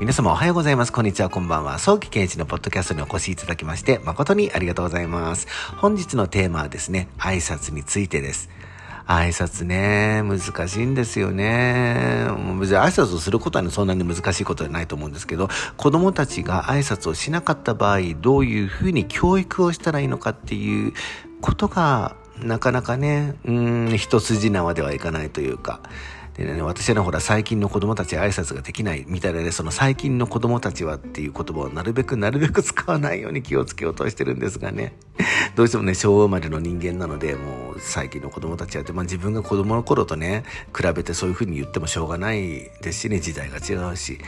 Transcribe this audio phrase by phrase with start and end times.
[0.00, 0.92] 皆様おはようございます。
[0.94, 1.78] こんにちは、こんばんは。
[1.78, 5.46] 早期検知のポッドキャストにお越しいただきまして、誠にありがとうございます。
[5.76, 8.48] 本日のテーマはですね、挨拶についてです。
[9.06, 12.28] 挨拶ね、難しいんですよね。
[12.58, 20.94] 別に挨拶をすることは、ね、そんなに難しいことではないと思うんですけど、子供たちが挨拶をしなかった場合、どういうふうに教育をしたらいいのかっていう
[21.42, 25.80] ことが、なかなかね、うん、一筋縄ではいかないというか、
[26.44, 34.94] でね、私は、ほら、最近の子供たち挨拶ができないみたいなね、その最近の子供たちはっていう言葉をなるべくなるべく使わないように気をつけようとしてるんですがね。
[35.54, 44.18] どうしてもね、昭和生まれの人間なので、もう最近の子供たちはって、まあ自分が子供の頃とね、比べてそういうふうに言ってもしょうがないですしね、時代が違うし。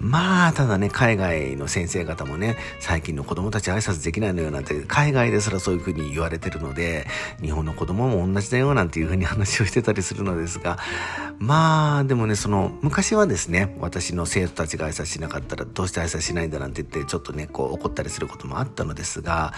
[0.00, 7.06] まあ、ただね、海外の先生方もね、最近の子供たち挨拶できないのよなんて、海外ですらそういうふうに言われてるので、
[7.42, 10.78] 日本の子供も同じだよなんていうふうに話をしてたりするのですが、
[11.38, 19.52] まあ、でもね、その、昔はですね、私の生徒たちが挨拶しなかったら、どうして挨拶しないんだなんて言って、ちょっとね、こう怒ったりすることもあったのですが、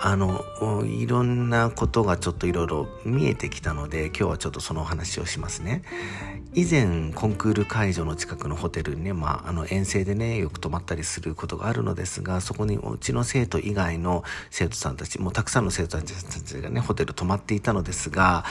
[0.00, 0.44] あの、
[0.84, 5.82] いろんなことがちょっといろいろ見えてきたので、今日はちょっとその話をしますね。
[6.54, 16.12] 以前、コンクール会場の近くのホテルにね、まあ、あの、遠征でね、よく泊まったりすることがあるのですが、そこにうちの生徒以外の生徒さんたち、もうたくさんの生徒たち
[16.62, 18.44] がね、ホテル泊まっていたのですが、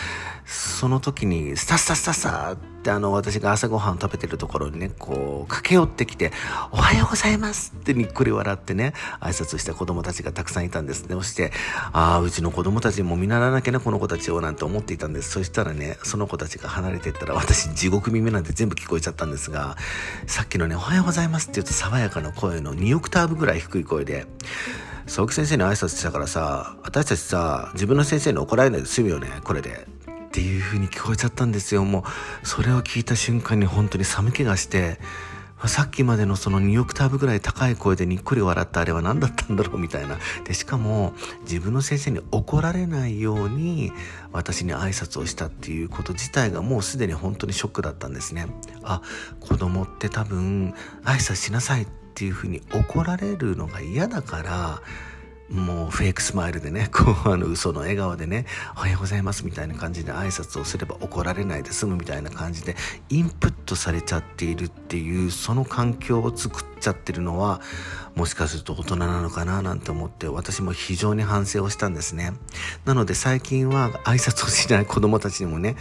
[0.45, 2.57] その時に、スタスタスタスタ
[2.87, 6.31] ってあの、私が朝ごはん食べてるところにね、こう、駆け寄ってきて、
[6.71, 11.15] おはようございますってにっくり笑ってね、挨拶した子供たちがたくさんいたんですね。
[11.15, 11.51] そして、
[11.91, 15.31] ああ、うちの子供たちも見習わなきゃね、この子たちをなんて思っていたんです。
[15.31, 19.75] そしたらね、その子たちが離れていったら、私地獄耳なんて全部聞こえちゃったんですが、
[20.25, 24.27] さっきのね、おはようございますって言うと爽やかな声の2オクターブぐらい低い声で、
[25.07, 29.96] 佐々木先生に挨拶したからさ、私たちさ、自分の先生に怒られないで済むよね、これで。
[30.37, 31.83] っていう風に聞こえちゃったんですよ。
[31.83, 32.05] も
[32.43, 34.99] う、それを聞いた瞬間に本当に寒気がして、
[35.65, 40.19] さっきまでのその2オクターブぐらい高い声でにっくり笑ったあれは何だったんだろうみたいな。
[40.45, 43.91] で、しかも自分の先生に怒られないように
[44.31, 48.45] 私に挨拶をしたっていうこと自体がもうすでに本当にショックだったんですね。
[48.83, 49.01] あ、
[49.39, 54.81] 子供って多分挨拶しなさいっていうふうに怒られるのが嫌だから、
[55.49, 62.75] もうフェイクスマイルでね、 こうあの嘘の笑顔でね、おはようございますみたいな感じで挨拶をすれば怒られないで済むみたいな感じで
[63.09, 67.61] インプットされちゃっているっていうその環境を作っちゃってるのは
[68.15, 72.33] もしかすると大人なのかななんて思って私も非常に反省をしたんですね。
[72.85, 75.75] なので最近は挨拶をしない子供たちにもね、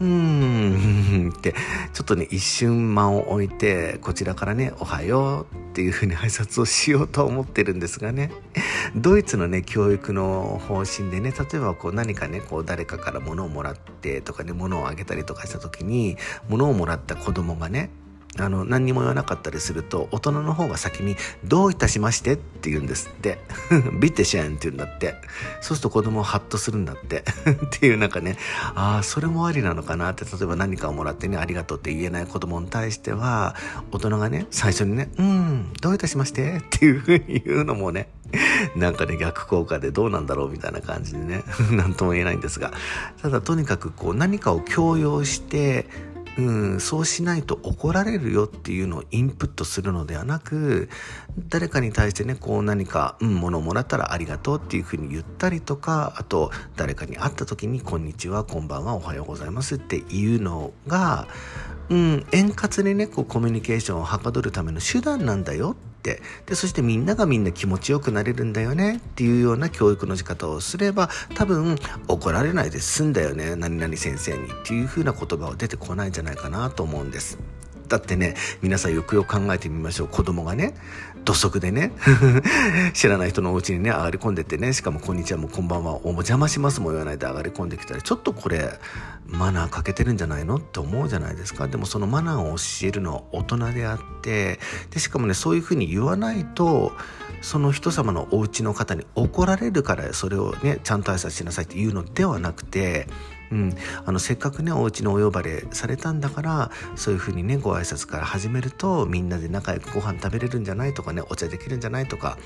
[0.00, 1.54] うーんって
[1.94, 8.30] ちょっとね一瞬間を置いてこちらからねおはようっていうふうに挨拶をしようと思ってるんですがね。
[8.96, 16.16] ドイツのね教育の方針でね例えばこう何かねこう誰かから物をもらってとかね物をあげたりとかした時に
[16.48, 17.90] 物をもらった子供がね
[18.38, 23.08] あの何にも言わなかったりすると大人の方が先に「どういたしまして」って言うんです。
[23.08, 23.38] って
[24.00, 25.14] 「ビッテシェン」って言うんだって。
[25.60, 27.24] そうすると子供はハッとするんだって。
[27.66, 28.36] っていうなんかね
[28.74, 33.54] ああそれもありなのかなって例えば何かをもらってねありがとうって言えない子供に対しては
[33.90, 38.08] 大人がね最初にね「うんどういたしまして」っていうふうに言うのもね
[38.74, 42.72] なんかね逆効果でどうなんだろうみたいな感じでね 何とも言えないんですが。
[43.22, 45.88] ただとにかくこう何かを強要して
[46.38, 50.88] うん、そうしないと怒られるよっていうのをインプットするのではなく、
[51.48, 61.26] 誰かに対してね、こう何か、うん、物をもらったらありがとうっていうふうに言ったりとか、あと、誰かに会った時に、こんにちは、こんばんは、おはようございますっていうのが、
[61.88, 65.95] うん、円滑にね、こうコミュニケーションをはかどるための手段なんだよって
[66.46, 71.76] でそしてみんながみんな気持ちよくなれるんだよねっていうような教育の仕方をすれば多分
[72.08, 77.38] 怒られないで済んだよね何々先生にっていう風な言葉は出てこないんじゃないかなと思うんです。
[77.88, 80.08] だってね、皆さんよくよく考えてみましょう。
[80.08, 80.74] 子供がね、
[81.24, 81.92] 土足でね、
[82.94, 88.78] 知らない人のお家にね、上がり込んでってね、しかもこんにちはもこんばんは、お邪魔しますも言わないで上がり込んできたら、ちょっとこれ、
[89.26, 90.56] マナー欠けてるんじゃないの？
[90.56, 91.66] って思うじゃないですか。
[91.66, 94.60] でもそのマナーを教えるのは大人であって、
[94.90, 96.92] で、しかもね、そういうふうに言わないと、
[97.42, 103.06] その人様のお家の方に怒られるからそれをねちゃんと挨拶しなさいっていうのではなくて
[103.50, 112.38] うん、あのせっかくねお家のお呼ばれされたんだからそういうふうにねご挨拶から始めるとみんなで仲良くご飯食べれるんじゃないとかねお茶できるんじゃないとか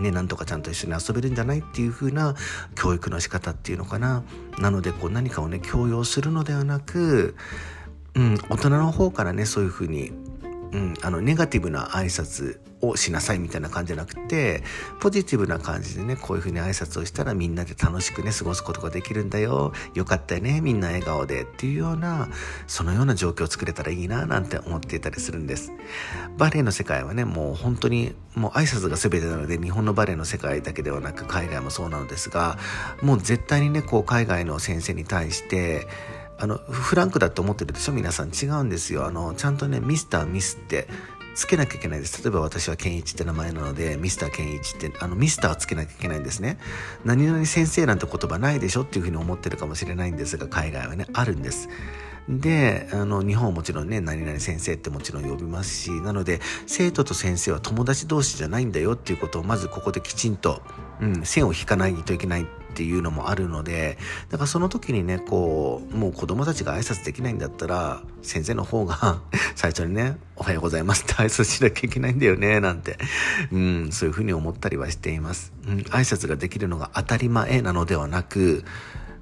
[0.00, 2.34] ねなんとかちゃんと一緒に遊べるんじゃないっていうふうな
[2.74, 4.22] 教育の仕方っていうのかな。
[4.58, 7.36] なのでこう何かをね強要するのではなく、
[8.14, 10.12] うん、大人の方からねそういうふうに
[10.72, 14.62] うん、あの、ネガティブな挨拶をしなさいみたいな感じじゃなくて、
[15.00, 19.72] ポジティブな感じでね、こういう風に挨拶をしたらみんなで楽しくね、過ごすことができるんだよ。
[19.94, 22.28] よかったよね、みんな笑顔でっていうような、
[22.66, 25.72] そのような状況を作れたらいいな、なんて思っていたりするんです。
[26.36, 32.58] バレエの世界はね、もう本当に、もう挨拶が全てなので、日本のバレエの世界だけではなく、海外もそうなのですが、
[33.02, 35.88] もう絶対にね、こう、海外の先生に対して、
[36.38, 37.92] あの、フランクだって思ってるでしょ？
[37.92, 39.06] 皆さん違うんですよ。
[39.06, 40.88] あの、ちゃんとね、ミスターミスって
[41.34, 42.22] つけなきゃいけないです。
[42.22, 46.58] 例えば私はケンイチって名前なので、ミスターケンイチって、あの、ミスターつけなきゃいけないんですね。
[47.04, 48.82] 何々先生なんて言葉ないでしょ？
[48.82, 51.68] っていうふうに思ってるかもしれないんですが、海外はね、あるんです。
[52.28, 60.60] で、あの、日本はもちろんね、何々先生ってもちろん呼びますし、なので、生徒と先生は友達同士じゃないんだよっていうことをまずここできちんと、
[61.00, 63.96] うん、線を引かないといけないっていうのもあるので、
[64.28, 69.22] だからその時にね、こう、もう子供たちが挨拶できないんだったら、先生の方が
[69.56, 72.98] 最初にね、おはようございますって挨拶しなきゃいけないんだよね、なんて、
[73.50, 75.54] うん、そういうふうに思ったりはしています。
[75.66, 78.64] うん、挨拶ができるのが当たり前なのではなく、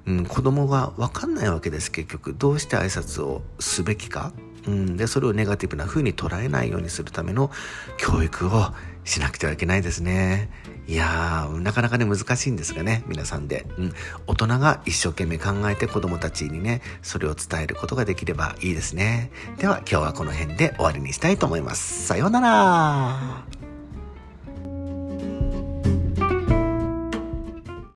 [0.07, 2.33] うん、子供が分かんないわけです結局。
[2.33, 4.31] どうして挨拶をすべきか、
[4.65, 7.51] うん、でそれをネガティブな風に捉えないようにするための
[7.97, 8.73] 教育を
[9.03, 10.49] しなくてはいけないですね。
[10.87, 13.93] いやーなかなかね難しいんですがね皆さんで、うん、
[14.25, 19.31] 大人が一生懸命考えて子供たちにねそれを伝えることができればいいですね。
[19.57, 22.07] では今日はこの辺で終わりにしたいと思います。
[22.07, 23.56] さようなら。